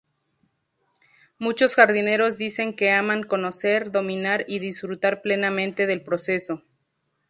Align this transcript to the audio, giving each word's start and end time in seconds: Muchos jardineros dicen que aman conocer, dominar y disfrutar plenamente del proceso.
Muchos 1.37 1.75
jardineros 1.75 2.39
dicen 2.39 2.75
que 2.75 2.89
aman 2.89 3.21
conocer, 3.21 3.91
dominar 3.91 4.45
y 4.47 4.57
disfrutar 4.57 5.21
plenamente 5.21 5.85
del 5.85 6.01
proceso. 6.01 6.63